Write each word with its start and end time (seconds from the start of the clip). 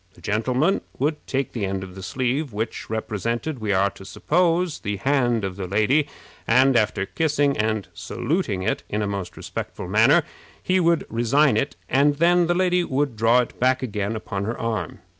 The 0.15 0.19
gentleman 0.21 0.81
would 0.97 1.17
take 1.27 1.51
the 1.51 1.63
end 1.63 1.83
of 1.83 1.93
the 1.93 2.01
sleeve, 2.01 2.51
which 2.53 2.89
represented, 2.89 3.59
we 3.59 3.71
are 3.71 3.91
to 3.91 4.03
suppose, 4.03 4.79
the 4.79 4.97
hand 4.97 5.43
of 5.43 5.57
the 5.57 5.67
lady, 5.67 6.07
and, 6.47 6.75
after 6.75 7.05
kissing 7.05 7.55
and 7.55 7.87
saluting 7.93 8.63
it 8.63 8.81
in 8.89 9.03
a 9.03 9.07
most 9.07 9.37
respectful 9.37 9.87
manner, 9.87 10.23
he 10.63 10.79
would 10.79 11.05
resign 11.07 11.55
it, 11.55 11.75
and 11.87 12.15
then 12.15 12.47
the 12.47 12.55
lady 12.55 12.83
would 12.83 13.15
draw 13.15 13.41
it 13.41 13.59
back 13.59 13.83
again 13.83 14.15
upon 14.15 14.45
her 14.45 14.57
arm. 14.57 15.01